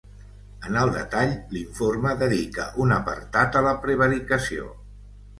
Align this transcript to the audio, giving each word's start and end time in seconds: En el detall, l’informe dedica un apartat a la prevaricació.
En 0.67 0.77
el 0.83 0.91
detall, 0.93 1.33
l’informe 1.57 2.13
dedica 2.21 2.65
un 2.85 2.93
apartat 2.95 3.57
a 3.59 3.61
la 3.67 3.75
prevaricació. 3.83 4.71